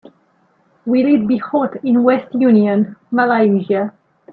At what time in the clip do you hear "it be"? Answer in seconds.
1.13-1.37